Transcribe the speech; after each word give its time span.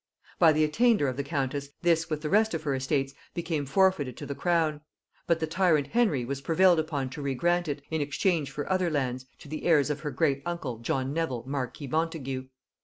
By 0.39 0.51
the 0.51 0.63
attainder 0.63 1.07
of 1.07 1.15
the 1.15 1.23
countess, 1.23 1.69
this 1.83 2.09
with 2.09 2.21
the 2.23 2.29
rest 2.31 2.55
of 2.55 2.63
her 2.63 2.73
estates 2.73 3.13
became 3.35 3.67
forfeited 3.67 4.17
to 4.17 4.25
the 4.25 4.33
crown; 4.33 4.81
but 5.27 5.39
the 5.39 5.45
tyrant 5.45 5.89
Henry 5.89 6.25
was 6.25 6.41
prevailed 6.41 6.79
upon 6.79 7.11
to 7.11 7.21
regrant 7.21 7.67
it, 7.67 7.83
in 7.91 8.01
exchange 8.01 8.49
for 8.49 8.67
other 8.67 8.89
lands, 8.89 9.27
to 9.37 9.47
the 9.47 9.63
heirs 9.63 9.91
of 9.91 9.99
her 9.99 10.09
great 10.09 10.41
uncle 10.43 10.79
John 10.79 11.13
Nevil 11.13 11.43
marquis 11.45 11.85
Montagu. 11.85 12.47